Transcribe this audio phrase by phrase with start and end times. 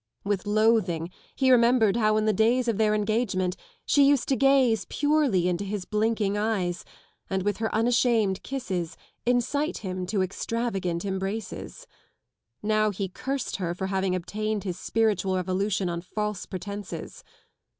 [0.23, 3.55] With loathing he remembered how in the days of their engagement
[3.85, 6.83] she used to gaze purely into his blinking eyes
[7.29, 11.85] and with her unashamed kisses incite him to extravagant embraces.
[12.63, 17.23] Now he cursed her for having obtained his spiritual revolution on false pretences.